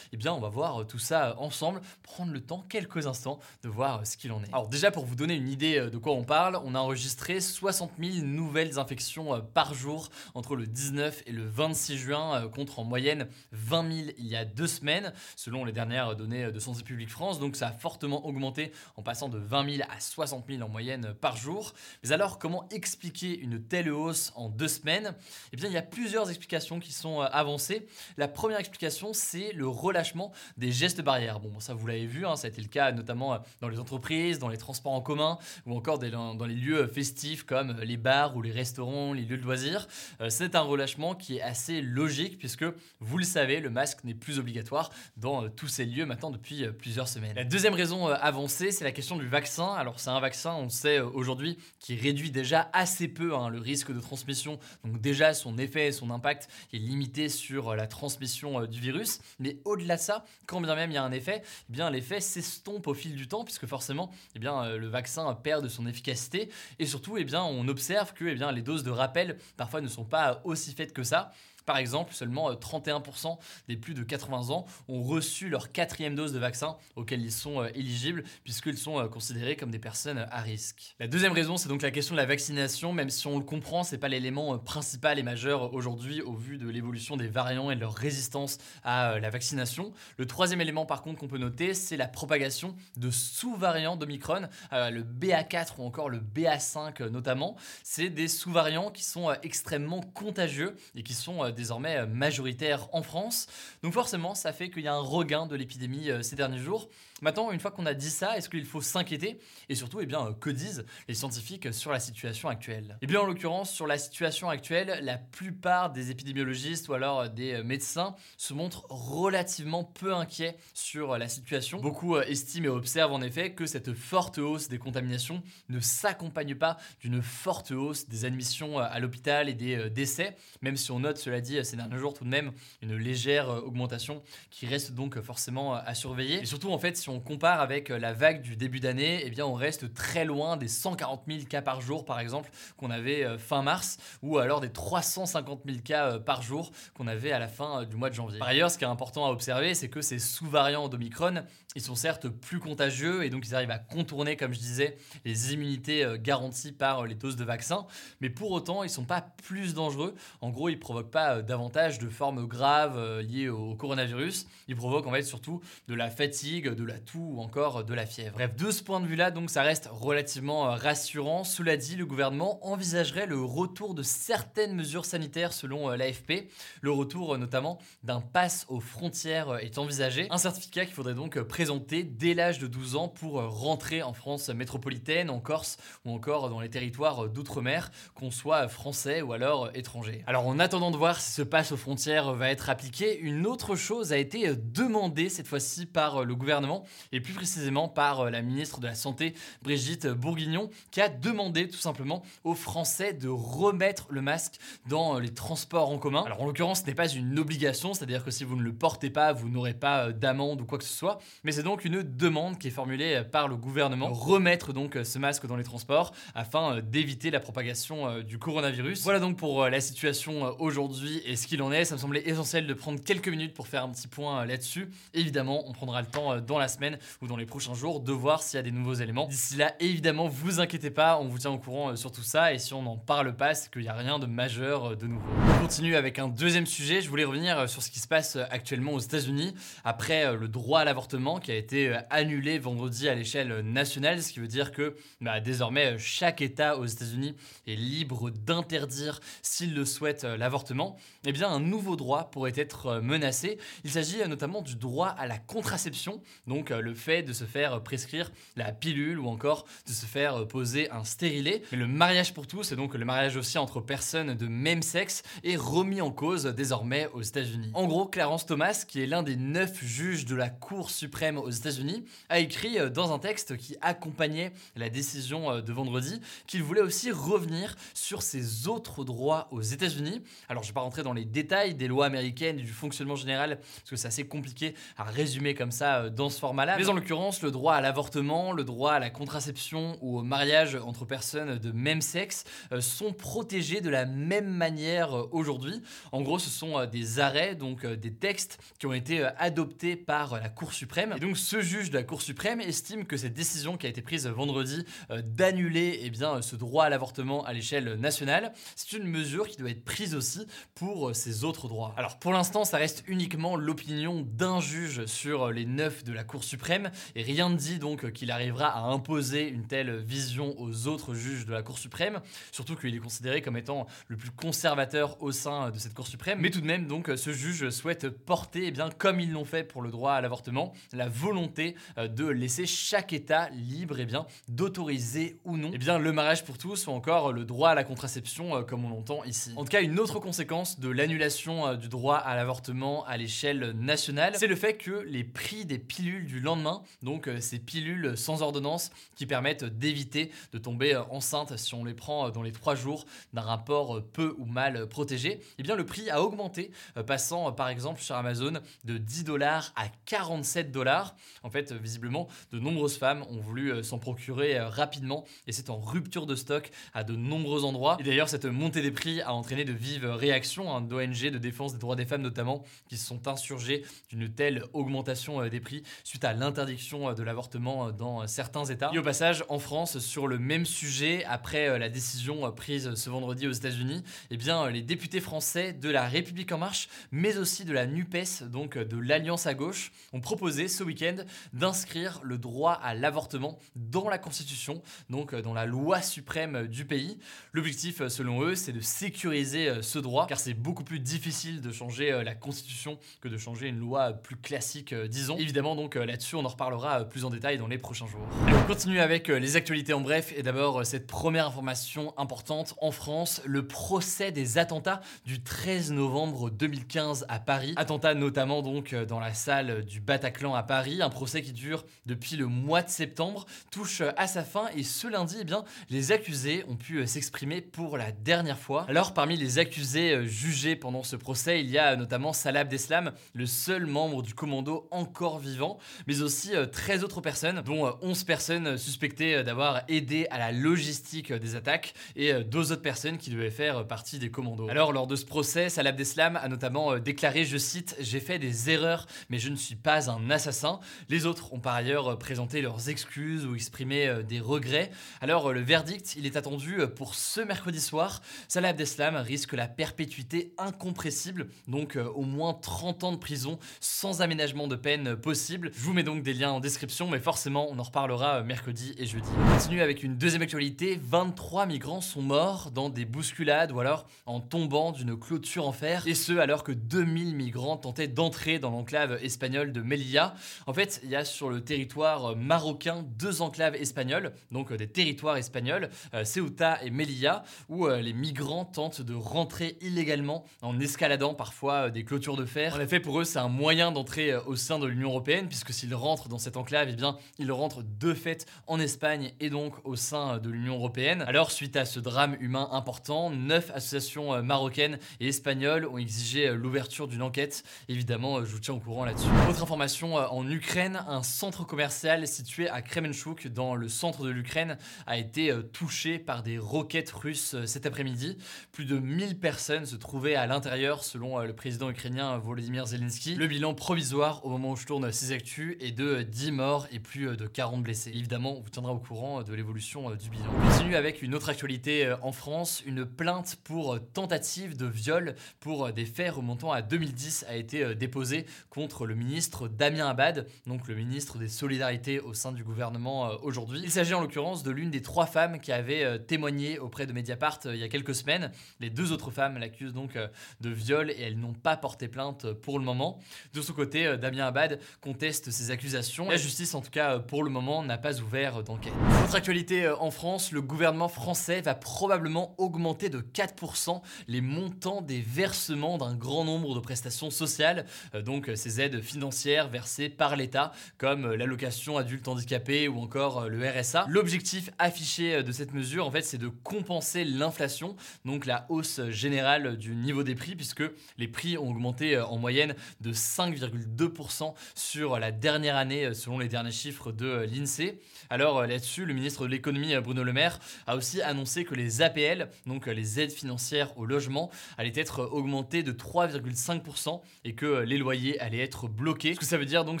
eh 0.12 0.16
bien 0.16 0.32
on 0.32 0.40
va 0.40 0.48
voir 0.48 0.80
euh, 0.80 0.84
tout 0.84 0.98
ça 0.98 1.30
euh, 1.30 1.34
ensemble, 1.38 1.80
prendre 2.02 2.32
le 2.32 2.40
temps, 2.40 2.64
quelques 2.68 3.06
instants, 3.06 3.38
de 3.62 3.68
voir 3.68 4.00
euh, 4.00 4.04
ce 4.04 4.16
qu'il 4.16 4.32
en 4.32 4.42
est. 4.42 4.48
Alors 4.48 4.68
déjà 4.68 4.90
pour 4.90 5.04
vous 5.04 5.14
donner 5.14 5.34
une 5.34 5.48
idée 5.48 5.88
de 5.90 5.98
quoi 5.98 6.12
on 6.12 6.24
parle, 6.24 6.58
on 6.64 6.74
a 6.74 6.78
enregistré 6.78 7.40
60 7.40 7.92
000 7.98 8.26
nouvelles 8.26 8.78
infections 8.78 9.40
par 9.54 9.74
jour 9.74 10.10
entre 10.34 10.56
le 10.56 10.66
19 10.66 11.22
et 11.26 11.32
le 11.32 11.46
26 11.46 11.96
juin, 11.98 12.48
contre 12.48 12.78
en 12.78 12.84
moyenne 12.84 13.28
20 13.52 13.92
000 13.92 14.08
il 14.18 14.26
y 14.26 14.36
a 14.36 14.44
deux 14.44 14.66
semaines, 14.66 15.12
selon 15.36 15.64
les 15.64 15.72
dernières 15.72 16.16
données 16.16 16.50
de 16.50 16.58
Santé 16.58 16.82
publique 16.82 17.10
France. 17.10 17.38
Donc 17.38 17.56
ça 17.56 17.68
a 17.68 17.72
fortement 17.72 18.26
augmenté 18.26 18.72
en 18.96 19.02
passant 19.02 19.28
de 19.28 19.38
20 19.38 19.76
000 19.76 19.88
à 19.88 20.00
60 20.00 20.46
000 20.48 20.62
en 20.62 20.68
moyenne 20.68 21.14
par 21.20 21.36
jour. 21.36 21.74
Mais 22.02 22.12
alors 22.12 22.38
comment 22.38 22.68
expliquer 22.70 23.38
une 23.38 23.62
telle 23.62 23.90
hausse 23.90 24.32
en 24.36 24.48
deux 24.48 24.68
semaines? 24.68 25.14
Eh 25.52 25.56
bien 25.56 25.68
il 25.68 25.74
y 25.74 25.78
a 25.78 25.82
plusieurs 25.82 26.28
explications 26.28 26.80
qui 26.80 26.92
sont 26.92 27.20
avancées. 27.20 27.86
La 28.16 28.28
première 28.28 28.58
explication 28.58 29.12
c'est 29.12 29.47
le 29.52 29.68
relâchement 29.68 30.32
des 30.56 30.72
gestes 30.72 31.00
barrières. 31.00 31.40
Bon, 31.40 31.60
ça 31.60 31.74
vous 31.74 31.86
l'avez 31.86 32.06
vu, 32.06 32.26
hein, 32.26 32.36
ça 32.36 32.46
a 32.46 32.50
été 32.50 32.60
le 32.60 32.68
cas 32.68 32.92
notamment 32.92 33.34
euh, 33.34 33.38
dans 33.60 33.68
les 33.68 33.78
entreprises, 33.78 34.38
dans 34.38 34.48
les 34.48 34.56
transports 34.56 34.92
en 34.92 35.00
commun 35.00 35.38
ou 35.66 35.76
encore 35.76 35.98
dans 35.98 36.46
les 36.46 36.54
lieux 36.54 36.86
festifs 36.86 37.44
comme 37.44 37.76
les 37.80 37.96
bars 37.96 38.36
ou 38.36 38.42
les 38.42 38.50
restaurants, 38.50 39.12
les 39.12 39.22
lieux 39.22 39.36
de 39.36 39.42
loisirs. 39.42 39.88
Euh, 40.20 40.30
c'est 40.30 40.54
un 40.54 40.60
relâchement 40.60 41.14
qui 41.14 41.38
est 41.38 41.42
assez 41.42 41.80
logique 41.80 42.38
puisque 42.38 42.64
vous 43.00 43.18
le 43.18 43.24
savez, 43.24 43.60
le 43.60 43.70
masque 43.70 44.04
n'est 44.04 44.14
plus 44.14 44.38
obligatoire 44.38 44.90
dans 45.16 45.44
euh, 45.44 45.48
tous 45.48 45.68
ces 45.68 45.84
lieux 45.84 46.06
maintenant 46.06 46.30
depuis 46.30 46.66
plusieurs 46.78 47.08
semaines. 47.08 47.34
La 47.36 47.44
deuxième 47.44 47.74
raison 47.74 48.08
avancée, 48.08 48.70
c'est 48.70 48.84
la 48.84 48.92
question 48.92 49.16
du 49.16 49.28
vaccin. 49.28 49.72
Alors 49.74 50.00
c'est 50.00 50.10
un 50.10 50.20
vaccin, 50.20 50.54
on 50.54 50.68
sait 50.68 51.00
aujourd'hui, 51.00 51.58
qui 51.78 51.94
réduit 51.94 52.30
déjà 52.30 52.68
assez 52.72 53.08
peu 53.08 53.34
hein, 53.34 53.48
le 53.48 53.58
risque 53.58 53.92
de 53.92 54.00
transmission. 54.00 54.58
Donc 54.84 55.00
déjà 55.00 55.34
son 55.34 55.58
effet 55.58 55.88
et 55.88 55.92
son 55.92 56.10
impact 56.10 56.48
est 56.72 56.78
limité 56.78 57.28
sur 57.28 57.74
la 57.74 57.86
transmission 57.86 58.66
du 58.66 58.80
virus. 58.80 59.20
Mais 59.38 59.58
au-delà 59.64 59.96
de 59.96 60.00
ça, 60.00 60.24
quand 60.46 60.60
bien 60.60 60.74
même 60.74 60.90
il 60.90 60.94
y 60.94 60.98
a 60.98 61.04
un 61.04 61.12
effet, 61.12 61.42
eh 61.44 61.72
bien 61.72 61.90
l'effet 61.90 62.20
s'estompe 62.20 62.86
au 62.86 62.94
fil 62.94 63.14
du 63.14 63.28
temps 63.28 63.44
puisque 63.44 63.66
forcément, 63.66 64.10
eh 64.34 64.38
bien 64.38 64.64
euh, 64.64 64.78
le 64.78 64.88
vaccin 64.88 65.32
perd 65.34 65.62
de 65.62 65.68
son 65.68 65.86
efficacité 65.86 66.50
et 66.78 66.86
surtout, 66.86 67.16
eh 67.16 67.24
bien 67.24 67.42
on 67.42 67.66
observe 67.68 68.12
que 68.12 68.24
eh 68.24 68.34
bien 68.34 68.52
les 68.52 68.62
doses 68.62 68.84
de 68.84 68.90
rappel 68.90 69.38
parfois 69.56 69.80
ne 69.80 69.88
sont 69.88 70.04
pas 70.04 70.40
aussi 70.44 70.74
faites 70.74 70.92
que 70.92 71.02
ça. 71.02 71.32
Par 71.68 71.76
exemple, 71.76 72.14
seulement 72.14 72.50
31% 72.50 73.26
euh, 73.26 73.34
des 73.68 73.76
plus 73.76 73.92
de 73.92 74.02
80 74.02 74.48
ans 74.48 74.64
ont 74.88 75.02
reçu 75.02 75.50
leur 75.50 75.70
quatrième 75.70 76.14
dose 76.14 76.32
de 76.32 76.38
vaccin 76.38 76.78
auquel 76.96 77.20
ils 77.20 77.30
sont 77.30 77.60
euh, 77.60 77.68
éligibles 77.74 78.24
puisqu'ils 78.42 78.78
sont 78.78 78.98
euh, 78.98 79.06
considérés 79.06 79.54
comme 79.54 79.70
des 79.70 79.78
personnes 79.78 80.26
à 80.30 80.40
risque. 80.40 80.96
La 80.98 81.08
deuxième 81.08 81.32
raison, 81.32 81.58
c'est 81.58 81.68
donc 81.68 81.82
la 81.82 81.90
question 81.90 82.14
de 82.14 82.20
la 82.20 82.24
vaccination, 82.24 82.94
même 82.94 83.10
si 83.10 83.26
on 83.26 83.36
le 83.36 83.44
comprend, 83.44 83.82
c'est 83.82 83.98
pas 83.98 84.08
l'élément 84.08 84.56
principal 84.56 85.18
et 85.18 85.22
majeur 85.22 85.74
aujourd'hui 85.74 86.22
au 86.22 86.32
vu 86.32 86.56
de 86.56 86.70
l'évolution 86.70 87.18
des 87.18 87.28
variants 87.28 87.70
et 87.70 87.74
de 87.74 87.80
leur 87.80 87.92
résistance 87.92 88.56
à 88.82 89.18
la 89.18 89.28
vaccination. 89.28 89.92
Le 90.16 90.24
troisième 90.24 90.62
élément 90.62 90.86
par 90.86 91.02
contre 91.02 91.18
qu'on 91.18 91.28
peut 91.28 91.36
noter, 91.36 91.74
c'est 91.74 91.98
la 91.98 92.08
propagation 92.08 92.76
de 92.96 93.10
sous-variants 93.10 93.96
d'Omicron, 93.96 94.48
le 94.72 95.02
BA4 95.02 95.72
ou 95.76 95.82
encore 95.82 96.08
le 96.08 96.18
BA5 96.18 97.08
notamment. 97.10 97.56
C'est 97.82 98.08
des 98.08 98.28
sous-variants 98.28 98.90
qui 98.90 99.04
sont 99.04 99.30
extrêmement 99.42 100.00
contagieux 100.00 100.74
et 100.94 101.02
qui 101.02 101.12
sont 101.12 101.52
désormais 101.58 101.96
euh, 101.96 102.06
majoritaire 102.06 102.88
en 102.92 103.02
France. 103.02 103.46
Donc 103.82 103.92
forcément, 103.92 104.34
ça 104.34 104.52
fait 104.52 104.70
qu'il 104.70 104.82
y 104.82 104.88
a 104.88 104.94
un 104.94 105.00
regain 105.00 105.46
de 105.46 105.56
l'épidémie 105.56 106.10
euh, 106.10 106.22
ces 106.22 106.36
derniers 106.36 106.58
jours. 106.58 106.88
Maintenant, 107.22 107.50
une 107.50 107.60
fois 107.60 107.70
qu'on 107.70 107.86
a 107.86 107.94
dit 107.94 108.10
ça, 108.10 108.36
est-ce 108.36 108.48
qu'il 108.48 108.64
faut 108.64 108.80
s'inquiéter 108.80 109.38
Et 109.68 109.74
surtout, 109.74 110.00
eh 110.00 110.06
bien, 110.06 110.26
euh, 110.26 110.32
que 110.32 110.50
disent 110.50 110.84
les 111.08 111.14
scientifiques 111.14 111.72
sur 111.72 111.92
la 111.92 112.00
situation 112.00 112.48
actuelle? 112.48 112.98
Eh 113.02 113.06
bien, 113.06 113.20
en 113.20 113.26
l'occurrence, 113.26 113.72
sur 113.72 113.86
la 113.86 113.98
situation 113.98 114.48
actuelle, 114.48 115.00
la 115.02 115.18
plupart 115.18 115.90
des 115.90 116.10
épidémiologistes 116.10 116.88
ou 116.88 116.94
alors 116.94 117.28
des 117.28 117.62
médecins 117.62 118.14
se 118.36 118.54
montrent 118.54 118.86
relativement 118.88 119.84
peu 119.84 120.14
inquiets 120.14 120.56
sur 120.74 121.18
la 121.18 121.28
situation. 121.28 121.80
Beaucoup 121.80 122.18
estiment 122.18 122.66
et 122.66 122.68
observent 122.68 123.12
en 123.12 123.22
effet 123.22 123.52
que 123.52 123.66
cette 123.66 123.94
forte 123.94 124.38
hausse 124.38 124.68
des 124.68 124.78
contaminations 124.78 125.42
ne 125.68 125.80
s'accompagne 125.80 126.54
pas 126.54 126.76
d'une 127.00 127.22
forte 127.22 127.70
hausse 127.70 128.08
des 128.08 128.24
admissions 128.24 128.78
à 128.78 128.98
l'hôpital 128.98 129.48
et 129.48 129.54
des 129.54 129.90
décès, 129.90 130.36
même 130.62 130.76
si 130.76 130.90
on 130.90 131.00
note, 131.00 131.18
cela 131.18 131.40
dit, 131.40 131.58
ces 131.64 131.76
derniers 131.76 131.98
jours 131.98 132.14
tout 132.14 132.24
de 132.24 132.28
même 132.28 132.52
une 132.82 132.96
légère 132.96 133.50
euh, 133.50 133.60
augmentation 133.60 134.22
qui 134.50 134.66
reste 134.66 134.92
donc 134.92 135.20
forcément 135.20 135.76
euh, 135.76 135.80
à 135.84 135.94
surveiller. 135.94 136.40
Et 136.40 136.46
surtout 136.46 136.70
en 136.70 136.78
fait 136.78 136.96
on 137.08 137.20
compare 137.20 137.60
avec 137.60 137.90
euh, 137.90 137.98
la 137.98 138.12
vague 138.12 138.42
du 138.42 138.56
début 138.56 138.80
d'année, 138.80 139.22
eh 139.24 139.30
bien 139.30 139.46
on 139.46 139.54
reste 139.54 139.92
très 139.94 140.24
loin 140.24 140.56
des 140.56 140.68
140 140.68 141.22
000 141.26 141.44
cas 141.48 141.62
par 141.62 141.80
jour 141.80 142.04
par 142.04 142.20
exemple 142.20 142.50
qu'on 142.76 142.90
avait 142.90 143.38
fin 143.38 143.62
mars 143.62 143.98
ou 144.22 144.38
alors 144.38 144.60
des 144.60 144.70
350 144.70 145.62
000 145.66 145.78
cas 145.84 146.18
par 146.18 146.42
jour 146.42 146.70
qu'on 146.94 147.06
avait 147.06 147.32
à 147.32 147.38
la 147.38 147.48
fin 147.48 147.84
du 147.84 147.96
mois 147.96 148.10
de 148.10 148.14
janvier. 148.14 148.38
Par 148.38 148.48
ailleurs 148.48 148.70
ce 148.70 148.78
qui 148.78 148.84
est 148.84 148.88
important 148.88 149.26
à 149.26 149.30
observer 149.30 149.74
c'est 149.74 149.88
que 149.88 150.00
ces 150.00 150.18
sous-variants 150.18 150.88
d'Omicron 150.88 151.44
ils 151.74 151.82
sont 151.82 151.94
certes 151.94 152.28
plus 152.28 152.60
contagieux 152.60 153.24
et 153.24 153.30
donc 153.30 153.46
ils 153.46 153.54
arrivent 153.54 153.70
à 153.70 153.78
contourner 153.78 154.36
comme 154.36 154.52
je 154.52 154.58
disais 154.58 154.96
les 155.24 155.52
immunités 155.52 156.06
garanties 156.18 156.72
par 156.72 157.06
les 157.06 157.14
doses 157.14 157.36
de 157.36 157.44
vaccin 157.44 157.86
mais 158.20 158.30
pour 158.30 158.50
autant 158.50 158.82
ils 158.82 158.90
sont 158.90 159.04
pas 159.04 159.20
plus 159.20 159.74
dangereux. 159.74 160.14
En 160.40 160.50
gros 160.50 160.68
ils 160.68 160.78
provoquent 160.78 161.10
pas 161.10 161.36
euh, 161.36 161.42
davantage 161.42 161.98
de 161.98 162.08
formes 162.08 162.46
graves 162.46 162.96
euh, 162.96 163.22
liées 163.22 163.48
au 163.48 163.74
coronavirus. 163.74 164.46
Il 164.68 164.76
provoque 164.76 165.06
en 165.06 165.12
fait 165.12 165.22
surtout 165.22 165.60
de 165.88 165.94
la 165.94 166.10
fatigue, 166.10 166.68
de 166.68 166.84
la 166.84 166.97
toux 166.98 167.34
ou 167.34 167.40
encore 167.40 167.84
de 167.84 167.94
la 167.94 168.06
fièvre. 168.06 168.34
Bref, 168.34 168.54
de 168.56 168.70
ce 168.70 168.82
point 168.82 169.00
de 169.00 169.06
vue-là, 169.06 169.30
donc 169.30 169.50
ça 169.50 169.62
reste 169.62 169.88
relativement 169.90 170.66
euh, 170.66 170.74
rassurant. 170.74 171.44
Cela 171.44 171.76
dit, 171.76 171.96
le 171.96 172.06
gouvernement 172.06 172.58
envisagerait 172.66 173.26
le 173.26 173.40
retour 173.40 173.94
de 173.94 174.02
certaines 174.02 174.74
mesures 174.74 175.04
sanitaires 175.04 175.52
selon 175.52 175.88
l'AFP. 175.90 176.50
Le 176.80 176.90
retour 176.90 177.38
notamment 177.38 177.78
d'un 178.02 178.20
pass 178.20 178.66
aux 178.68 178.80
frontières 178.80 179.58
est 179.58 179.78
envisagé. 179.78 180.26
Un 180.30 180.38
certificat 180.38 180.84
qu'il 180.84 180.94
faudrait 180.94 181.14
donc 181.14 181.40
présenter 181.42 182.02
dès 182.02 182.34
l'âge 182.34 182.58
de 182.58 182.66
12 182.66 182.96
ans 182.96 183.08
pour 183.08 183.42
rentrer 183.42 184.02
en 184.02 184.12
France 184.12 184.48
métropolitaine, 184.48 185.30
en 185.30 185.40
Corse 185.40 185.78
ou 186.04 186.12
encore 186.12 186.50
dans 186.50 186.60
les 186.60 186.70
territoires 186.70 187.28
d'outre-mer, 187.28 187.90
qu'on 188.14 188.30
soit 188.30 188.68
français 188.68 189.22
ou 189.22 189.32
alors 189.32 189.70
étranger. 189.74 190.22
Alors 190.26 190.46
en 190.46 190.58
attendant 190.58 190.90
de 190.90 190.96
voir 190.96 191.20
si 191.20 191.32
ce 191.32 191.42
passe 191.42 191.72
aux 191.72 191.76
frontières 191.76 192.32
va 192.34 192.50
être 192.50 192.70
appliqué, 192.70 193.18
une 193.18 193.46
autre 193.46 193.76
chose 193.76 194.12
a 194.12 194.18
été 194.18 194.54
demandée 194.56 195.28
cette 195.28 195.46
fois-ci 195.46 195.86
par 195.86 196.24
le 196.24 196.34
gouvernement 196.34 196.84
et 197.12 197.20
plus 197.20 197.32
précisément 197.32 197.88
par 197.88 198.30
la 198.30 198.42
ministre 198.42 198.80
de 198.80 198.86
la 198.86 198.94
Santé, 198.94 199.34
Brigitte 199.62 200.06
Bourguignon, 200.06 200.70
qui 200.90 201.00
a 201.00 201.08
demandé 201.08 201.68
tout 201.68 201.78
simplement 201.78 202.22
aux 202.44 202.54
Français 202.54 203.12
de 203.12 203.28
remettre 203.28 204.06
le 204.10 204.22
masque 204.22 204.58
dans 204.88 205.18
les 205.18 205.32
transports 205.32 205.90
en 205.90 205.98
commun. 205.98 206.22
Alors 206.24 206.42
en 206.42 206.46
l'occurrence, 206.46 206.80
ce 206.80 206.86
n'est 206.86 206.94
pas 206.94 207.08
une 207.08 207.38
obligation, 207.38 207.94
c'est-à-dire 207.94 208.24
que 208.24 208.30
si 208.30 208.44
vous 208.44 208.56
ne 208.56 208.62
le 208.62 208.72
portez 208.72 209.10
pas, 209.10 209.32
vous 209.32 209.48
n'aurez 209.48 209.74
pas 209.74 210.12
d'amende 210.12 210.60
ou 210.60 210.64
quoi 210.64 210.78
que 210.78 210.84
ce 210.84 210.96
soit, 210.96 211.18
mais 211.44 211.52
c'est 211.52 211.62
donc 211.62 211.84
une 211.84 212.02
demande 212.02 212.58
qui 212.58 212.68
est 212.68 212.72
formulée 212.72 213.22
par 213.30 213.48
le 213.48 213.56
gouvernement, 213.56 214.12
remettre 214.12 214.72
donc 214.72 214.98
ce 215.02 215.18
masque 215.18 215.46
dans 215.46 215.56
les 215.56 215.64
transports 215.64 216.12
afin 216.34 216.80
d'éviter 216.80 217.30
la 217.30 217.40
propagation 217.40 218.20
du 218.20 218.38
coronavirus. 218.38 219.02
Voilà 219.02 219.20
donc 219.20 219.36
pour 219.36 219.68
la 219.68 219.80
situation 219.80 220.54
aujourd'hui 220.58 221.22
et 221.24 221.36
ce 221.36 221.46
qu'il 221.46 221.62
en 221.62 221.72
est. 221.72 221.84
Ça 221.84 221.94
me 221.94 222.00
semblait 222.00 222.28
essentiel 222.28 222.66
de 222.66 222.74
prendre 222.74 223.00
quelques 223.02 223.28
minutes 223.28 223.54
pour 223.54 223.68
faire 223.68 223.84
un 223.84 223.90
petit 223.90 224.08
point 224.08 224.44
là-dessus. 224.44 224.88
Évidemment, 225.14 225.64
on 225.66 225.72
prendra 225.72 226.00
le 226.00 226.06
temps 226.06 226.40
dans 226.40 226.58
la 226.58 226.68
semaine 226.68 226.77
ou 227.20 227.26
dans 227.26 227.36
les 227.36 227.46
prochains 227.46 227.74
jours 227.74 228.00
de 228.00 228.12
voir 228.12 228.42
s'il 228.42 228.56
y 228.56 228.60
a 228.60 228.62
des 228.62 228.70
nouveaux 228.70 228.94
éléments. 228.94 229.26
D'ici 229.26 229.56
là, 229.56 229.74
évidemment, 229.80 230.28
vous 230.28 230.60
inquiétez 230.60 230.90
pas, 230.90 231.18
on 231.18 231.26
vous 231.26 231.38
tient 231.38 231.50
au 231.50 231.58
courant 231.58 231.96
sur 231.96 232.12
tout 232.12 232.22
ça 232.22 232.52
et 232.52 232.58
si 232.58 232.74
on 232.74 232.82
n'en 232.82 232.96
parle 232.96 233.34
pas, 233.34 233.54
c'est 233.54 233.70
qu'il 233.70 233.82
n'y 233.82 233.88
a 233.88 233.94
rien 233.94 234.18
de 234.18 234.26
majeur 234.26 234.96
de 234.96 235.06
nouveau. 235.06 235.26
On 235.56 235.62
continue 235.62 235.96
avec 235.96 236.18
un 236.18 236.28
deuxième 236.28 236.66
sujet. 236.66 237.00
Je 237.00 237.08
voulais 237.08 237.24
revenir 237.24 237.68
sur 237.68 237.82
ce 237.82 237.90
qui 237.90 238.00
se 238.00 238.08
passe 238.08 238.36
actuellement 238.50 238.92
aux 238.92 239.00
États-Unis 239.00 239.54
après 239.84 240.36
le 240.36 240.48
droit 240.48 240.80
à 240.80 240.84
l'avortement 240.84 241.38
qui 241.40 241.50
a 241.50 241.56
été 241.56 241.98
annulé 242.10 242.58
vendredi 242.58 243.08
à 243.08 243.14
l'échelle 243.14 243.60
nationale, 243.60 244.22
ce 244.22 244.32
qui 244.32 244.40
veut 244.40 244.48
dire 244.48 244.72
que 244.72 244.96
bah, 245.20 245.40
désormais 245.40 245.98
chaque 245.98 246.40
État 246.40 246.78
aux 246.78 246.86
États-Unis 246.86 247.34
est 247.66 247.74
libre 247.74 248.30
d'interdire, 248.30 249.20
s'il 249.42 249.74
le 249.74 249.84
souhaite, 249.84 250.24
l'avortement. 250.24 250.96
Eh 251.26 251.32
bien, 251.32 251.48
un 251.48 251.60
nouveau 251.60 251.96
droit 251.96 252.30
pourrait 252.30 252.52
être 252.56 253.00
menacé. 253.00 253.58
Il 253.84 253.90
s'agit 253.90 254.18
notamment 254.28 254.62
du 254.62 254.76
droit 254.76 255.08
à 255.08 255.26
la 255.26 255.38
contraception, 255.38 256.22
donc 256.46 256.67
le 256.70 256.94
fait 256.94 257.22
de 257.22 257.32
se 257.32 257.44
faire 257.44 257.82
prescrire 257.82 258.30
la 258.56 258.72
pilule 258.72 259.18
ou 259.18 259.28
encore 259.28 259.66
de 259.86 259.92
se 259.92 260.06
faire 260.06 260.46
poser 260.46 260.90
un 260.90 261.04
stérilet. 261.04 261.62
Mais 261.72 261.78
le 261.78 261.86
mariage 261.86 262.34
pour 262.34 262.46
tous, 262.46 262.72
et 262.72 262.76
donc 262.76 262.94
le 262.94 263.04
mariage 263.04 263.36
aussi 263.36 263.58
entre 263.58 263.80
personnes 263.80 264.34
de 264.34 264.46
même 264.46 264.82
sexe, 264.82 265.22
est 265.44 265.56
remis 265.56 266.00
en 266.00 266.10
cause 266.10 266.44
désormais 266.44 267.08
aux 267.12 267.22
États-Unis. 267.22 267.70
En 267.74 267.86
gros, 267.86 268.06
Clarence 268.06 268.46
Thomas, 268.46 268.84
qui 268.86 269.00
est 269.00 269.06
l'un 269.06 269.22
des 269.22 269.36
neuf 269.36 269.84
juges 269.84 270.24
de 270.24 270.34
la 270.34 270.50
Cour 270.50 270.90
suprême 270.90 271.38
aux 271.38 271.50
États-Unis, 271.50 272.04
a 272.28 272.38
écrit 272.38 272.78
dans 272.90 273.12
un 273.12 273.18
texte 273.18 273.56
qui 273.56 273.76
accompagnait 273.80 274.52
la 274.76 274.88
décision 274.88 275.60
de 275.60 275.72
vendredi 275.72 276.20
qu'il 276.46 276.62
voulait 276.62 276.80
aussi 276.80 277.10
revenir 277.10 277.76
sur 277.94 278.22
ses 278.22 278.68
autres 278.68 279.04
droits 279.04 279.48
aux 279.50 279.62
États-Unis. 279.62 280.22
Alors, 280.48 280.62
je 280.62 280.68
ne 280.68 280.72
vais 280.72 280.74
pas 280.74 280.80
rentrer 280.80 281.02
dans 281.02 281.12
les 281.12 281.24
détails 281.24 281.74
des 281.74 281.88
lois 281.88 282.06
américaines 282.06 282.58
et 282.58 282.62
du 282.62 282.72
fonctionnement 282.72 283.16
général, 283.16 283.58
parce 283.58 283.90
que 283.90 283.96
c'est 283.96 284.08
assez 284.08 284.26
compliqué 284.26 284.74
à 284.96 285.04
résumer 285.04 285.54
comme 285.54 285.72
ça 285.72 286.10
dans 286.10 286.30
ce 286.30 286.38
Mais 286.66 286.88
en 286.88 286.94
l'occurrence, 286.94 287.42
le 287.42 287.50
droit 287.50 287.74
à 287.74 287.80
l'avortement, 287.80 288.52
le 288.52 288.64
droit 288.64 288.92
à 288.92 288.98
la 288.98 289.10
contraception 289.10 289.96
ou 290.00 290.18
au 290.18 290.22
mariage 290.22 290.76
entre 290.76 291.04
personnes 291.04 291.58
de 291.58 291.72
même 291.72 292.00
sexe 292.00 292.44
sont 292.80 293.12
protégés 293.12 293.80
de 293.80 293.90
la 293.90 294.06
même 294.06 294.48
manière 294.48 295.12
aujourd'hui. 295.32 295.82
En 296.12 296.22
gros, 296.22 296.38
ce 296.38 296.50
sont 296.50 296.84
des 296.86 297.20
arrêts, 297.20 297.54
donc 297.54 297.86
des 297.86 298.12
textes 298.12 298.58
qui 298.78 298.86
ont 298.86 298.92
été 298.92 299.22
adoptés 299.38 299.96
par 299.96 300.40
la 300.40 300.48
Cour 300.48 300.72
suprême. 300.72 301.14
Et 301.16 301.20
donc, 301.20 301.36
ce 301.36 301.60
juge 301.60 301.90
de 301.90 301.96
la 301.96 302.02
Cour 302.02 302.22
suprême 302.22 302.60
estime 302.60 303.04
que 303.04 303.16
cette 303.16 303.34
décision 303.34 303.76
qui 303.76 303.86
a 303.86 303.90
été 303.90 304.02
prise 304.02 304.26
vendredi 304.26 304.84
d'annuler 305.10 306.00
eh 306.02 306.12
ce 306.42 306.56
droit 306.56 306.84
à 306.84 306.88
l'avortement 306.88 307.44
à 307.44 307.52
l'échelle 307.52 307.94
nationale, 307.94 308.52
c'est 308.76 308.96
une 308.96 309.04
mesure 309.04 309.48
qui 309.48 309.56
doit 309.56 309.70
être 309.70 309.84
prise 309.84 310.14
aussi 310.14 310.46
pour 310.74 311.14
ces 311.14 311.44
autres 311.44 311.68
droits. 311.68 311.94
Alors, 311.96 312.18
pour 312.18 312.32
l'instant, 312.32 312.64
ça 312.64 312.76
reste 312.76 313.04
uniquement 313.06 313.56
l'opinion 313.56 314.22
d'un 314.22 314.60
juge 314.60 315.06
sur 315.06 315.50
les 315.50 315.66
neuf 315.66 316.04
de 316.04 316.12
la 316.12 316.24
Cour 316.24 316.37
suprême 316.44 316.90
et 317.14 317.22
rien 317.22 317.48
ne 317.48 317.56
dit 317.56 317.78
donc 317.78 318.12
qu'il 318.12 318.30
arrivera 318.30 318.68
à 318.68 318.80
imposer 318.80 319.48
une 319.48 319.66
telle 319.66 319.96
vision 319.98 320.58
aux 320.60 320.86
autres 320.86 321.14
juges 321.14 321.46
de 321.46 321.52
la 321.52 321.62
Cour 321.62 321.78
suprême, 321.78 322.20
surtout 322.52 322.76
qu'il 322.76 322.94
est 322.94 322.98
considéré 322.98 323.42
comme 323.42 323.56
étant 323.56 323.86
le 324.08 324.16
plus 324.16 324.30
conservateur 324.30 325.22
au 325.22 325.32
sein 325.32 325.70
de 325.70 325.78
cette 325.78 325.94
Cour 325.94 326.06
suprême. 326.06 326.38
Mais 326.40 326.50
tout 326.50 326.60
de 326.60 326.66
même, 326.66 326.86
donc, 326.86 327.10
ce 327.16 327.32
juge 327.32 327.70
souhaite 327.70 328.08
porter, 328.08 328.66
eh 328.66 328.70
bien, 328.70 328.90
comme 328.90 329.20
ils 329.20 329.32
l'ont 329.32 329.44
fait 329.44 329.64
pour 329.64 329.82
le 329.82 329.90
droit 329.90 330.12
à 330.12 330.20
l'avortement, 330.20 330.72
la 330.92 331.08
volonté 331.08 331.74
de 331.96 332.26
laisser 332.26 332.66
chaque 332.66 333.12
État 333.12 333.48
libre, 333.50 333.96
eh 333.98 334.06
bien, 334.06 334.26
d'autoriser 334.48 335.38
ou 335.44 335.56
non, 335.56 335.70
eh 335.72 335.78
bien, 335.78 335.98
le 335.98 336.12
mariage 336.12 336.44
pour 336.44 336.58
tous 336.58 336.86
ou 336.86 336.90
encore 336.90 337.32
le 337.32 337.44
droit 337.44 337.70
à 337.70 337.74
la 337.74 337.84
contraception, 337.84 338.62
comme 338.64 338.84
on 338.84 338.90
l'entend 338.90 339.24
ici. 339.24 339.52
En 339.56 339.64
tout 339.64 339.70
cas, 339.70 339.82
une 339.82 339.98
autre 339.98 340.20
conséquence 340.20 340.78
de 340.80 340.88
l'annulation 340.88 341.74
du 341.74 341.88
droit 341.88 342.16
à 342.16 342.36
l'avortement 342.36 343.04
à 343.06 343.16
l'échelle 343.16 343.72
nationale, 343.72 344.34
c'est 344.36 344.46
le 344.46 344.56
fait 344.56 344.74
que 344.74 345.04
les 345.06 345.24
prix 345.24 345.64
des 345.64 345.78
pilules 345.78 346.26
du 346.28 346.40
lendemain, 346.40 346.82
donc 347.02 347.28
ces 347.40 347.58
pilules 347.58 348.16
sans 348.16 348.42
ordonnance 348.42 348.90
qui 349.16 349.26
permettent 349.26 349.64
d'éviter 349.64 350.30
de 350.52 350.58
tomber 350.58 350.96
enceinte 351.10 351.56
si 351.56 351.74
on 351.74 351.84
les 351.84 351.94
prend 351.94 352.30
dans 352.30 352.42
les 352.42 352.52
trois 352.52 352.74
jours 352.74 353.06
d'un 353.32 353.42
rapport 353.42 354.02
peu 354.12 354.34
ou 354.38 354.44
mal 354.44 354.86
protégé, 354.88 355.40
eh 355.58 355.62
bien 355.62 355.74
le 355.74 355.86
prix 355.86 356.10
a 356.10 356.22
augmenté, 356.22 356.70
passant 357.06 357.50
par 357.52 357.68
exemple 357.68 358.00
sur 358.00 358.14
Amazon 358.14 358.60
de 358.84 358.98
10 358.98 359.24
dollars 359.24 359.72
à 359.74 359.88
47 360.04 360.70
dollars. 360.70 361.16
En 361.42 361.50
fait, 361.50 361.72
visiblement, 361.72 362.28
de 362.52 362.58
nombreuses 362.58 362.98
femmes 362.98 363.24
ont 363.30 363.40
voulu 363.40 363.82
s'en 363.82 363.98
procurer 363.98 364.58
rapidement 364.60 365.24
et 365.46 365.52
c'est 365.52 365.70
en 365.70 365.80
rupture 365.80 366.26
de 366.26 366.36
stock 366.36 366.70
à 366.94 367.04
de 367.04 367.16
nombreux 367.16 367.64
endroits. 367.64 367.96
Et 368.00 368.02
d'ailleurs, 368.02 368.28
cette 368.28 368.44
montée 368.44 368.82
des 368.82 368.90
prix 368.90 369.20
a 369.22 369.32
entraîné 369.32 369.64
de 369.64 369.72
vives 369.72 370.06
réactions 370.06 370.74
hein, 370.74 370.80
d'ONG 370.80 371.30
de 371.30 371.38
défense 371.38 371.72
des 371.72 371.78
droits 371.78 371.96
des 371.96 372.06
femmes 372.06 372.22
notamment 372.22 372.64
qui 372.88 372.96
se 372.96 373.06
sont 373.06 373.28
insurgés 373.28 373.84
d'une 374.10 374.32
telle 374.32 374.64
augmentation 374.72 375.46
des 375.48 375.60
prix 375.60 375.82
à 376.24 376.32
l'interdiction 376.32 377.12
de 377.12 377.22
l'avortement 377.22 377.92
dans 377.92 378.26
certains 378.26 378.64
États. 378.64 378.90
Et 378.94 378.98
au 378.98 379.02
passage, 379.02 379.44
en 379.48 379.58
France, 379.58 379.98
sur 379.98 380.26
le 380.26 380.38
même 380.38 380.64
sujet, 380.64 381.24
après 381.24 381.78
la 381.78 381.88
décision 381.88 382.50
prise 382.52 382.94
ce 382.94 383.10
vendredi 383.10 383.46
aux 383.46 383.52
États-Unis, 383.52 384.02
eh 384.30 384.36
bien, 384.36 384.70
les 384.70 384.82
députés 384.82 385.20
français 385.20 385.72
de 385.72 385.88
la 385.88 386.06
République 386.06 386.52
en 386.52 386.58
marche, 386.58 386.88
mais 387.10 387.38
aussi 387.38 387.64
de 387.64 387.72
la 387.72 387.86
NUPES, 387.86 388.44
donc 388.50 388.78
de 388.78 388.96
l'Alliance 388.96 389.46
à 389.46 389.54
gauche, 389.54 389.92
ont 390.12 390.20
proposé 390.20 390.68
ce 390.68 390.82
week-end 390.82 391.16
d'inscrire 391.52 392.20
le 392.22 392.38
droit 392.38 392.72
à 392.72 392.94
l'avortement 392.94 393.58
dans 393.76 394.08
la 394.08 394.18
Constitution, 394.18 394.82
donc 395.10 395.34
dans 395.34 395.54
la 395.54 395.66
loi 395.66 396.02
suprême 396.02 396.66
du 396.66 396.84
pays. 396.84 397.18
L'objectif, 397.52 398.06
selon 398.08 398.42
eux, 398.42 398.54
c'est 398.54 398.72
de 398.72 398.80
sécuriser 398.80 399.82
ce 399.82 399.98
droit, 399.98 400.26
car 400.26 400.38
c'est 400.38 400.54
beaucoup 400.54 400.84
plus 400.84 401.00
difficile 401.00 401.60
de 401.60 401.72
changer 401.72 402.22
la 402.24 402.34
Constitution 402.34 402.98
que 403.20 403.28
de 403.28 403.36
changer 403.36 403.68
une 403.68 403.78
loi 403.78 404.12
plus 404.12 404.36
classique, 404.36 404.94
disons. 404.94 405.36
Évidemment, 405.36 405.76
donc 405.76 405.96
là-dessus, 406.08 406.34
on 406.34 406.44
en 406.44 406.48
reparlera 406.48 407.04
plus 407.04 407.24
en 407.24 407.30
détail 407.30 407.58
dans 407.58 407.68
les 407.68 407.78
prochains 407.78 408.06
jours. 408.06 408.26
On 408.48 408.66
continue 408.66 409.00
avec 409.00 409.28
les 409.28 409.56
actualités 409.56 409.92
en 409.92 410.00
bref, 410.00 410.32
et 410.36 410.42
d'abord 410.42 410.84
cette 410.84 411.06
première 411.06 411.46
information 411.46 412.12
importante 412.16 412.74
en 412.80 412.90
France, 412.90 413.40
le 413.44 413.66
procès 413.66 414.32
des 414.32 414.58
attentats 414.58 415.00
du 415.24 415.42
13 415.42 415.92
novembre 415.92 416.50
2015 416.50 417.26
à 417.28 417.38
Paris. 417.38 417.74
Attentats 417.76 418.14
notamment 418.14 418.62
donc 418.62 418.94
dans 418.94 419.20
la 419.20 419.34
salle 419.34 419.84
du 419.84 420.00
Bataclan 420.00 420.54
à 420.54 420.62
Paris, 420.62 421.02
un 421.02 421.10
procès 421.10 421.42
qui 421.42 421.52
dure 421.52 421.84
depuis 422.06 422.36
le 422.36 422.46
mois 422.46 422.82
de 422.82 422.88
septembre, 422.88 423.46
touche 423.70 424.02
à 424.16 424.26
sa 424.26 424.42
fin 424.42 424.68
et 424.74 424.82
ce 424.82 425.06
lundi, 425.06 425.36
eh 425.40 425.44
bien, 425.44 425.64
les 425.90 426.12
accusés 426.12 426.64
ont 426.68 426.76
pu 426.76 427.06
s'exprimer 427.06 427.60
pour 427.60 427.96
la 427.96 428.12
dernière 428.12 428.58
fois. 428.58 428.86
Alors 428.88 429.14
parmi 429.14 429.36
les 429.36 429.58
accusés 429.58 430.26
jugés 430.26 430.76
pendant 430.76 431.02
ce 431.02 431.16
procès, 431.16 431.60
il 431.60 431.70
y 431.70 431.78
a 431.78 431.94
notamment 431.96 432.32
Salah 432.32 432.60
Abdeslam, 432.60 433.12
le 433.34 433.46
seul 433.46 433.86
membre 433.86 434.22
du 434.22 434.34
commando 434.34 434.88
encore 434.90 435.38
vivant, 435.38 435.78
mais 436.06 436.22
aussi 436.22 436.52
13 436.70 437.04
autres 437.04 437.20
personnes, 437.20 437.62
dont 437.62 437.96
11 438.02 438.24
personnes 438.24 438.78
suspectées 438.78 439.42
d'avoir 439.42 439.82
aidé 439.88 440.26
à 440.30 440.38
la 440.38 440.52
logistique 440.52 441.32
des 441.32 441.54
attaques 441.54 441.94
et 442.16 442.32
deux 442.44 442.72
autres 442.72 442.82
personnes 442.82 443.18
qui 443.18 443.30
devaient 443.30 443.50
faire 443.50 443.86
partie 443.86 444.18
des 444.18 444.30
commandos. 444.30 444.68
Alors 444.68 444.92
lors 444.92 445.06
de 445.06 445.16
ce 445.16 445.24
procès, 445.24 445.68
Salah 445.68 445.90
Abdeslam 445.90 446.36
a 446.36 446.48
notamment 446.48 446.98
déclaré, 446.98 447.44
je 447.44 447.58
cite, 447.58 447.96
j'ai 448.00 448.20
fait 448.20 448.38
des 448.38 448.70
erreurs, 448.70 449.06
mais 449.28 449.38
je 449.38 449.48
ne 449.48 449.56
suis 449.56 449.76
pas 449.76 450.10
un 450.10 450.30
assassin. 450.30 450.80
Les 451.08 451.26
autres 451.26 451.52
ont 451.52 451.60
par 451.60 451.74
ailleurs 451.74 452.18
présenté 452.18 452.60
leurs 452.60 452.88
excuses 452.88 453.46
ou 453.46 453.54
exprimé 453.54 454.22
des 454.28 454.40
regrets. 454.40 454.90
Alors 455.20 455.52
le 455.52 455.60
verdict, 455.60 456.14
il 456.16 456.26
est 456.26 456.36
attendu 456.36 456.78
pour 456.96 457.14
ce 457.14 457.40
mercredi 457.40 457.80
soir. 457.80 458.22
Salah 458.48 458.68
Abdeslam 458.68 459.16
risque 459.16 459.52
la 459.52 459.68
perpétuité 459.68 460.52
incompressible, 460.58 461.48
donc 461.66 461.96
au 461.96 462.22
moins 462.22 462.54
30 462.54 463.04
ans 463.04 463.12
de 463.12 463.18
prison 463.18 463.58
sans 463.80 464.22
aménagement 464.22 464.68
de 464.68 464.76
peine 464.76 465.16
possible. 465.16 465.70
Vous 465.88 465.94
mets 465.94 466.02
donc 466.02 466.22
des 466.22 466.34
liens 466.34 466.50
en 466.50 466.60
description, 466.60 467.08
mais 467.08 467.18
forcément 467.18 467.66
on 467.70 467.78
en 467.78 467.82
reparlera 467.82 468.42
mercredi 468.42 468.94
et 468.98 469.06
jeudi. 469.06 469.28
On 469.40 469.52
continue 469.52 469.80
avec 469.80 470.02
une 470.02 470.16
deuxième 470.18 470.42
actualité, 470.42 471.00
23 471.02 471.64
migrants 471.64 472.02
sont 472.02 472.20
morts 472.20 472.70
dans 472.70 472.90
des 472.90 473.06
bousculades 473.06 473.72
ou 473.72 473.80
alors 473.80 474.06
en 474.26 474.40
tombant 474.40 474.92
d'une 474.92 475.18
clôture 475.18 475.66
en 475.66 475.72
fer, 475.72 476.06
et 476.06 476.14
ce 476.14 476.34
alors 476.34 476.62
que 476.62 476.72
2000 476.72 477.34
migrants 477.34 477.78
tentaient 477.78 478.06
d'entrer 478.06 478.58
dans 478.58 478.70
l'enclave 478.70 479.18
espagnole 479.22 479.72
de 479.72 479.80
Melilla. 479.80 480.34
En 480.66 480.74
fait, 480.74 481.00
il 481.04 481.08
y 481.10 481.16
a 481.16 481.24
sur 481.24 481.48
le 481.48 481.62
territoire 481.62 482.36
marocain 482.36 483.02
deux 483.18 483.40
enclaves 483.40 483.74
espagnoles, 483.74 484.32
donc 484.50 484.72
des 484.72 484.88
territoires 484.88 485.38
espagnols, 485.38 485.88
Ceuta 486.24 486.84
et 486.84 486.90
Melilla, 486.90 487.44
où 487.70 487.88
les 487.88 488.12
migrants 488.12 488.66
tentent 488.66 489.00
de 489.00 489.14
rentrer 489.14 489.78
illégalement 489.80 489.98
illégalement 489.98 490.44
en 490.62 490.78
escaladant 490.80 491.34
parfois 491.34 491.90
des 491.90 492.04
clôtures 492.04 492.36
de 492.36 492.44
fer. 492.44 492.74
En 492.74 492.80
effet, 492.80 493.00
pour 493.00 493.20
eux, 493.20 493.24
c'est 493.24 493.38
un 493.38 493.48
moyen 493.48 493.90
d'entrer 493.90 494.36
au 494.36 494.54
sein 494.54 494.78
de 494.78 494.86
l'Union 494.86 495.08
européenne, 495.08 495.48
puisque 495.48 495.72
s'ils 495.78 495.94
rentrent 495.94 496.28
dans 496.28 496.38
cette 496.38 496.56
enclave, 496.56 496.88
eh 496.90 496.96
bien, 496.96 497.16
ils 497.38 497.52
rentrent 497.52 497.82
de 497.82 498.14
fait 498.14 498.46
en 498.66 498.80
Espagne 498.80 499.32
et 499.40 499.50
donc 499.50 499.74
au 499.84 499.96
sein 499.96 500.38
de 500.38 500.50
l'Union 500.50 500.74
européenne. 500.74 501.24
Alors, 501.26 501.50
suite 501.50 501.76
à 501.76 501.84
ce 501.84 502.00
drame 502.00 502.36
humain 502.40 502.68
important, 502.72 503.30
neuf 503.30 503.70
associations 503.74 504.42
marocaines 504.42 504.98
et 505.20 505.28
espagnoles 505.28 505.86
ont 505.86 505.98
exigé 505.98 506.52
l'ouverture 506.52 507.08
d'une 507.08 507.22
enquête. 507.22 507.62
Évidemment, 507.88 508.44
je 508.44 508.50
vous 508.50 508.58
tiens 508.58 508.74
au 508.74 508.80
courant 508.80 509.04
là-dessus. 509.04 509.28
Autre 509.48 509.62
information, 509.62 510.14
en 510.14 510.48
Ukraine, 510.48 511.04
un 511.06 511.22
centre 511.22 511.64
commercial 511.64 512.26
situé 512.26 512.68
à 512.68 512.82
Kremenchuk, 512.82 513.48
dans 513.48 513.74
le 513.74 513.88
centre 513.88 514.24
de 514.24 514.30
l'Ukraine, 514.30 514.78
a 515.06 515.16
été 515.16 515.54
touché 515.72 516.18
par 516.18 516.42
des 516.42 516.58
roquettes 516.58 517.10
russes 517.10 517.56
cet 517.66 517.86
après-midi. 517.86 518.36
Plus 518.72 518.84
de 518.84 518.98
1000 518.98 519.38
personnes 519.38 519.86
se 519.86 519.96
trouvaient 519.96 520.34
à 520.34 520.46
l'intérieur, 520.46 521.04
selon 521.04 521.38
le 521.38 521.54
président 521.54 521.90
ukrainien 521.90 522.36
Volodymyr 522.38 522.86
Zelensky. 522.86 523.36
Le 523.36 523.46
bilan 523.46 523.74
provisoire 523.74 524.44
au 524.44 524.50
moment 524.50 524.72
où 524.72 524.76
je 524.76 524.86
tourne 524.86 525.12
ces 525.12 525.32
actus 525.32 525.67
est 525.80 525.92
de 525.92 526.22
10 526.22 526.52
morts 526.52 526.86
et 526.90 527.00
plus 527.00 527.36
de 527.36 527.46
40 527.46 527.82
blessés. 527.82 528.10
Évidemment, 528.14 528.56
on 528.56 528.60
vous 528.60 528.70
tiendra 528.70 528.92
au 528.92 528.98
courant 528.98 529.42
de 529.42 529.54
l'évolution 529.54 530.14
du 530.14 530.30
bilan. 530.30 530.44
On 530.56 530.68
continue 530.68 530.96
avec 530.96 531.22
une 531.22 531.34
autre 531.34 531.48
actualité 531.48 532.14
en 532.22 532.32
France. 532.32 532.82
Une 532.86 533.04
plainte 533.04 533.56
pour 533.64 533.98
tentative 534.12 534.76
de 534.76 534.86
viol 534.86 535.34
pour 535.60 535.92
des 535.92 536.06
faits 536.06 536.32
remontant 536.32 536.72
à 536.72 536.82
2010 536.82 537.46
a 537.48 537.56
été 537.56 537.94
déposée 537.94 538.46
contre 538.70 539.06
le 539.06 539.14
ministre 539.14 539.68
Damien 539.68 540.08
Abad, 540.08 540.46
donc 540.66 540.88
le 540.88 540.94
ministre 540.94 541.38
des 541.38 541.48
Solidarités 541.48 542.20
au 542.20 542.34
sein 542.34 542.52
du 542.52 542.64
gouvernement 542.64 543.30
aujourd'hui. 543.42 543.80
Il 543.82 543.90
s'agit 543.90 544.14
en 544.14 544.20
l'occurrence 544.20 544.62
de 544.62 544.70
l'une 544.70 544.90
des 544.90 545.02
trois 545.02 545.26
femmes 545.26 545.60
qui 545.60 545.72
avait 545.72 546.18
témoigné 546.20 546.78
auprès 546.78 547.06
de 547.06 547.12
Mediapart 547.12 547.60
il 547.66 547.76
y 547.76 547.84
a 547.84 547.88
quelques 547.88 548.14
semaines. 548.14 548.50
Les 548.80 548.90
deux 548.90 549.12
autres 549.12 549.30
femmes 549.30 549.58
l'accusent 549.58 549.94
donc 549.94 550.18
de 550.60 550.70
viol 550.70 551.10
et 551.10 551.22
elles 551.22 551.38
n'ont 551.38 551.54
pas 551.54 551.76
porté 551.76 552.08
plainte 552.08 552.52
pour 552.52 552.78
le 552.78 552.84
moment. 552.84 553.18
De 553.54 553.60
son 553.60 553.72
côté, 553.72 554.16
Damien 554.16 554.46
Abad 554.46 554.80
conteste 555.00 555.47
ces 555.50 555.70
accusations. 555.70 556.28
La 556.28 556.36
justice, 556.36 556.74
en 556.74 556.80
tout 556.80 556.90
cas 556.90 557.18
pour 557.18 557.42
le 557.42 557.50
moment, 557.50 557.82
n'a 557.82 557.98
pas 557.98 558.20
ouvert 558.20 558.62
d'enquête. 558.62 558.92
Autre 559.24 559.36
actualité 559.36 559.88
en 559.88 560.10
France, 560.10 560.52
le 560.52 560.62
gouvernement 560.62 561.08
français 561.08 561.60
va 561.60 561.74
probablement 561.74 562.54
augmenter 562.58 563.08
de 563.08 563.20
4% 563.20 564.00
les 564.26 564.40
montants 564.40 565.02
des 565.02 565.20
versements 565.20 565.98
d'un 565.98 566.14
grand 566.14 566.44
nombre 566.44 566.74
de 566.74 566.80
prestations 566.80 567.30
sociales, 567.30 567.84
donc 568.24 568.50
ces 568.54 568.80
aides 568.80 569.00
financières 569.00 569.68
versées 569.68 570.08
par 570.08 570.36
l'État, 570.36 570.72
comme 570.96 571.32
l'allocation 571.32 571.96
adulte 571.96 572.28
handicapé 572.28 572.88
ou 572.88 572.98
encore 573.00 573.48
le 573.48 573.68
RSA. 573.68 574.06
L'objectif 574.08 574.70
affiché 574.78 575.42
de 575.42 575.52
cette 575.52 575.74
mesure, 575.74 576.06
en 576.06 576.10
fait, 576.10 576.22
c'est 576.22 576.38
de 576.38 576.48
compenser 576.48 577.24
l'inflation, 577.24 577.96
donc 578.24 578.46
la 578.46 578.66
hausse 578.68 579.00
générale 579.10 579.76
du 579.76 579.94
niveau 579.94 580.22
des 580.22 580.34
prix, 580.34 580.56
puisque 580.56 580.84
les 581.16 581.28
prix 581.28 581.58
ont 581.58 581.68
augmenté 581.68 582.18
en 582.18 582.36
moyenne 582.36 582.74
de 583.00 583.12
5,2% 583.12 584.54
sur 584.74 585.18
la 585.18 585.30
dernière 585.38 585.76
année, 585.76 586.14
selon 586.14 586.38
les 586.38 586.48
derniers 586.48 586.70
chiffres 586.70 587.12
de 587.12 587.46
l'INSEE. 587.50 587.98
Alors 588.30 588.66
là-dessus, 588.66 589.04
le 589.04 589.14
ministre 589.14 589.44
de 589.46 589.50
l'économie, 589.50 589.94
Bruno 590.02 590.22
Le 590.22 590.32
Maire, 590.32 590.58
a 590.86 590.96
aussi 590.96 591.22
annoncé 591.22 591.64
que 591.64 591.74
les 591.74 592.02
APL, 592.02 592.48
donc 592.66 592.86
les 592.86 593.20
aides 593.20 593.32
financières 593.32 593.96
au 593.96 594.04
logement, 594.04 594.50
allaient 594.76 594.92
être 594.94 595.20
augmentées 595.32 595.82
de 595.82 595.92
3,5% 595.92 597.20
et 597.44 597.54
que 597.54 597.80
les 597.80 597.98
loyers 597.98 598.38
allaient 598.40 598.58
être 598.60 598.88
bloqués. 598.88 599.34
Ce 599.34 599.40
que 599.40 599.44
ça 599.44 599.56
veut 599.56 599.64
dire 599.64 599.84
donc, 599.84 600.00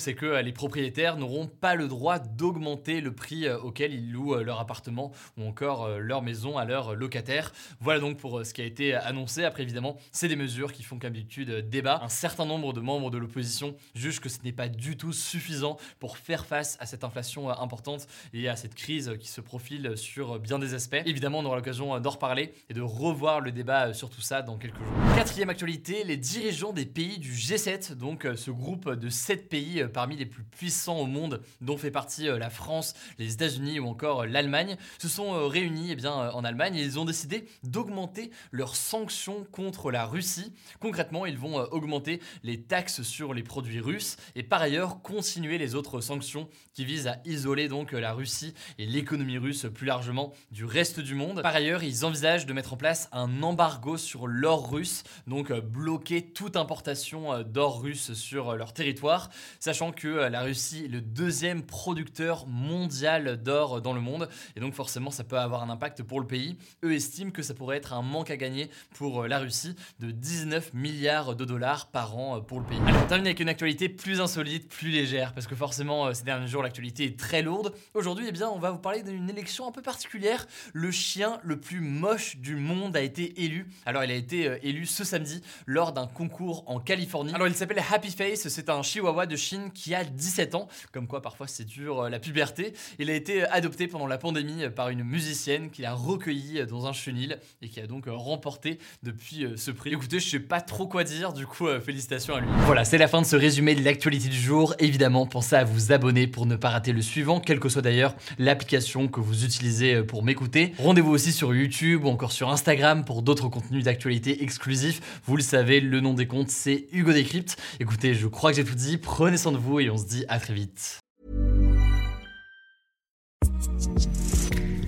c'est 0.00 0.14
que 0.14 0.42
les 0.42 0.52
propriétaires 0.52 1.16
n'auront 1.16 1.46
pas 1.46 1.74
le 1.74 1.88
droit 1.88 2.18
d'augmenter 2.18 3.00
le 3.00 3.12
prix 3.12 3.48
auquel 3.50 3.94
ils 3.94 4.12
louent 4.12 4.36
leur 4.36 4.60
appartement 4.60 5.12
ou 5.36 5.44
encore 5.44 5.88
leur 5.98 6.22
maison 6.22 6.58
à 6.58 6.64
leurs 6.64 6.94
locataires. 6.94 7.52
Voilà 7.80 8.00
donc 8.00 8.18
pour 8.18 8.44
ce 8.44 8.52
qui 8.52 8.60
a 8.62 8.64
été 8.64 8.94
annoncé. 8.94 9.44
Après, 9.44 9.62
évidemment, 9.62 9.96
c'est 10.12 10.28
des 10.28 10.36
mesures 10.36 10.72
qui 10.72 10.82
font 10.82 10.98
comme 10.98 11.08
d'habitude 11.08 11.68
débat. 11.68 12.00
Un 12.02 12.08
certain 12.08 12.44
nombre 12.44 12.72
de 12.72 12.80
membres 12.80 13.10
de 13.10 13.18
l'opposition 13.18 13.76
jugent 13.94 14.20
que 14.20 14.28
ce 14.28 14.38
n'est 14.44 14.52
pas 14.52 14.68
du 14.68 14.96
tout 14.96 15.12
suffisant 15.28 15.76
pour 15.98 16.18
faire 16.18 16.46
face 16.46 16.76
à 16.80 16.86
cette 16.86 17.04
inflation 17.04 17.50
importante 17.50 18.06
et 18.32 18.48
à 18.48 18.56
cette 18.56 18.74
crise 18.74 19.12
qui 19.20 19.28
se 19.28 19.40
profile 19.40 19.96
sur 19.96 20.38
bien 20.38 20.58
des 20.58 20.74
aspects. 20.74 21.02
Évidemment, 21.04 21.38
on 21.40 21.44
aura 21.44 21.56
l'occasion 21.56 21.98
d'en 22.00 22.10
reparler 22.10 22.54
et 22.68 22.74
de 22.74 22.80
revoir 22.80 23.40
le 23.40 23.52
débat 23.52 23.92
sur 23.92 24.10
tout 24.10 24.20
ça 24.20 24.42
dans 24.42 24.56
quelques 24.56 24.78
jours. 24.78 24.86
Quatrième 25.16 25.50
actualité, 25.50 26.04
les 26.04 26.16
dirigeants 26.16 26.72
des 26.72 26.86
pays 26.86 27.18
du 27.18 27.32
G7, 27.32 27.94
donc 27.94 28.26
ce 28.36 28.50
groupe 28.50 28.90
de 28.90 29.08
7 29.08 29.48
pays 29.48 29.84
parmi 29.92 30.16
les 30.16 30.26
plus 30.26 30.44
puissants 30.44 30.98
au 30.98 31.06
monde, 31.06 31.42
dont 31.60 31.76
fait 31.76 31.90
partie 31.90 32.26
la 32.26 32.50
France, 32.50 32.94
les 33.18 33.34
États-Unis 33.34 33.80
ou 33.80 33.86
encore 33.86 34.26
l'Allemagne, 34.26 34.76
se 34.98 35.08
sont 35.08 35.46
réunis 35.48 35.88
eh 35.90 35.96
bien, 35.96 36.12
en 36.12 36.44
Allemagne 36.44 36.76
et 36.76 36.82
ils 36.82 36.98
ont 36.98 37.04
décidé 37.04 37.46
d'augmenter 37.62 38.30
leurs 38.50 38.76
sanctions 38.76 39.46
contre 39.52 39.90
la 39.90 40.06
Russie. 40.06 40.52
Concrètement, 40.80 41.26
ils 41.26 41.38
vont 41.38 41.56
augmenter 41.56 42.20
les 42.42 42.62
taxes 42.62 43.02
sur 43.02 43.34
les 43.34 43.42
produits 43.42 43.80
russes 43.80 44.16
et 44.34 44.42
par 44.42 44.62
ailleurs 44.62 45.02
continuer 45.18 45.58
les 45.58 45.74
autres 45.74 46.00
sanctions 46.00 46.48
qui 46.74 46.84
visent 46.84 47.08
à 47.08 47.16
isoler 47.24 47.66
donc 47.66 47.90
la 47.90 48.12
Russie 48.12 48.54
et 48.78 48.86
l'économie 48.86 49.36
russe 49.36 49.66
plus 49.74 49.84
largement 49.84 50.32
du 50.52 50.64
reste 50.64 51.00
du 51.00 51.16
monde. 51.16 51.42
Par 51.42 51.56
ailleurs, 51.56 51.82
ils 51.82 52.04
envisagent 52.04 52.46
de 52.46 52.52
mettre 52.52 52.74
en 52.74 52.76
place 52.76 53.08
un 53.10 53.42
embargo 53.42 53.96
sur 53.96 54.28
l'or 54.28 54.70
russe, 54.70 55.02
donc 55.26 55.52
bloquer 55.52 56.22
toute 56.22 56.54
importation 56.54 57.42
d'or 57.42 57.82
russe 57.82 58.12
sur 58.12 58.54
leur 58.54 58.72
territoire, 58.72 59.28
sachant 59.58 59.90
que 59.90 60.06
la 60.06 60.42
Russie 60.42 60.84
est 60.84 60.88
le 60.88 61.00
deuxième 61.00 61.64
producteur 61.64 62.46
mondial 62.46 63.42
d'or 63.42 63.82
dans 63.82 63.94
le 63.94 64.00
monde 64.00 64.28
et 64.54 64.60
donc 64.60 64.74
forcément 64.74 65.10
ça 65.10 65.24
peut 65.24 65.40
avoir 65.40 65.64
un 65.64 65.70
impact 65.70 66.04
pour 66.04 66.20
le 66.20 66.28
pays. 66.28 66.56
Eux 66.84 66.94
estiment 66.94 67.32
que 67.32 67.42
ça 67.42 67.54
pourrait 67.54 67.78
être 67.78 67.92
un 67.92 68.02
manque 68.02 68.30
à 68.30 68.36
gagner 68.36 68.70
pour 68.94 69.26
la 69.26 69.40
Russie 69.40 69.74
de 69.98 70.12
19 70.12 70.74
milliards 70.74 71.34
de 71.34 71.44
dollars 71.44 71.88
par 71.90 72.16
an 72.16 72.40
pour 72.40 72.60
le 72.60 72.66
pays. 72.66 72.78
Allez, 72.86 72.98
on 73.02 73.08
termine 73.08 73.26
avec 73.26 73.40
une 73.40 73.48
actualité 73.48 73.88
plus 73.88 74.20
insolite, 74.20 74.68
plus 74.68 74.90
légère, 74.90 75.07
parce 75.34 75.46
que 75.46 75.54
forcément 75.54 76.12
ces 76.12 76.24
derniers 76.24 76.46
jours 76.46 76.62
l'actualité 76.62 77.04
est 77.04 77.18
très 77.18 77.42
lourde. 77.42 77.72
Aujourd'hui, 77.94 78.26
eh 78.28 78.32
bien, 78.32 78.48
on 78.48 78.58
va 78.58 78.70
vous 78.70 78.78
parler 78.78 79.02
d'une 79.02 79.28
élection 79.30 79.66
un 79.66 79.72
peu 79.72 79.82
particulière. 79.82 80.46
Le 80.72 80.90
chien 80.90 81.40
le 81.42 81.58
plus 81.58 81.80
moche 81.80 82.36
du 82.36 82.56
monde 82.56 82.96
a 82.96 83.00
été 83.00 83.42
élu. 83.44 83.66
Alors, 83.86 84.04
il 84.04 84.10
a 84.10 84.14
été 84.14 84.58
élu 84.62 84.86
ce 84.86 85.04
samedi 85.04 85.42
lors 85.66 85.92
d'un 85.92 86.06
concours 86.06 86.64
en 86.66 86.80
Californie. 86.80 87.34
Alors, 87.34 87.46
il 87.46 87.54
s'appelle 87.54 87.82
Happy 87.90 88.10
Face, 88.10 88.48
c'est 88.48 88.68
un 88.68 88.82
chihuahua 88.82 89.26
de 89.26 89.36
Chine 89.36 89.70
qui 89.72 89.94
a 89.94 90.04
17 90.04 90.54
ans, 90.54 90.68
comme 90.92 91.06
quoi 91.06 91.22
parfois 91.22 91.46
c'est 91.46 91.64
dur 91.64 92.08
la 92.08 92.18
puberté. 92.18 92.74
Il 92.98 93.10
a 93.10 93.14
été 93.14 93.44
adopté 93.44 93.88
pendant 93.88 94.06
la 94.06 94.18
pandémie 94.18 94.68
par 94.70 94.88
une 94.88 95.04
musicienne 95.04 95.70
qui 95.70 95.82
l'a 95.82 95.94
recueilli 95.94 96.66
dans 96.66 96.86
un 96.86 96.92
chenil 96.92 97.38
et 97.62 97.68
qui 97.68 97.80
a 97.80 97.86
donc 97.86 98.04
remporté 98.06 98.78
depuis 99.02 99.46
ce 99.56 99.70
prix. 99.70 99.90
Écoutez, 99.90 100.20
je 100.20 100.28
sais 100.28 100.40
pas 100.40 100.60
trop 100.60 100.86
quoi 100.86 101.04
dire, 101.04 101.32
du 101.32 101.46
coup, 101.46 101.66
félicitations 101.80 102.34
à 102.34 102.40
lui. 102.40 102.48
Voilà, 102.66 102.84
c'est 102.84 102.98
la 102.98 103.08
fin 103.08 103.20
de 103.20 103.26
ce 103.26 103.36
résumé 103.36 103.74
de 103.74 103.84
l'actualité 103.84 104.28
du 104.28 104.40
jour. 104.40 104.74
Évidemment, 104.98 105.26
pensez 105.26 105.54
à 105.54 105.62
vous 105.62 105.92
abonner 105.92 106.26
pour 106.26 106.44
ne 106.44 106.56
pas 106.56 106.70
rater 106.70 106.92
le 106.92 107.02
suivant, 107.02 107.38
quelle 107.38 107.60
que 107.60 107.68
soit 107.68 107.82
d'ailleurs 107.82 108.16
l'application 108.36 109.06
que 109.06 109.20
vous 109.20 109.44
utilisez 109.44 110.02
pour 110.02 110.24
m'écouter. 110.24 110.72
Rendez-vous 110.80 111.12
aussi 111.12 111.30
sur 111.30 111.54
YouTube 111.54 112.04
ou 112.04 112.08
encore 112.08 112.32
sur 112.32 112.50
Instagram 112.50 113.04
pour 113.04 113.22
d'autres 113.22 113.48
contenus 113.48 113.84
d'actualité 113.84 114.42
exclusifs. 114.42 115.00
Vous 115.24 115.36
le 115.36 115.42
savez, 115.44 115.78
le 115.80 116.00
nom 116.00 116.14
des 116.14 116.26
comptes, 116.26 116.50
c'est 116.50 116.86
Hugo 116.90 117.12
Décrypte. 117.12 117.56
Écoutez, 117.78 118.14
je 118.14 118.26
crois 118.26 118.50
que 118.50 118.56
j'ai 118.56 118.64
tout 118.64 118.74
dit. 118.74 118.96
Prenez 118.96 119.36
soin 119.36 119.52
de 119.52 119.56
vous 119.56 119.78
et 119.78 119.88
on 119.88 119.96
se 119.96 120.06
dit 120.06 120.24
à 120.26 120.40
très 120.40 120.52
vite. 120.52 120.98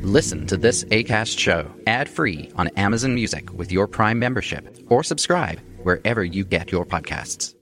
Listen 0.02 0.45
to 0.47 0.57
this 0.57 0.83
ACAST 0.90 1.38
show 1.38 1.67
ad-free 1.87 2.50
on 2.57 2.67
Amazon 2.76 3.14
Music 3.14 3.49
with 3.57 3.71
your 3.71 3.87
Prime 3.87 4.19
membership 4.19 4.76
or 4.88 5.05
subscribe 5.05 5.61
wherever 5.85 6.25
you 6.25 6.45
get 6.45 6.73
your 6.73 6.85
podcasts. 6.85 7.55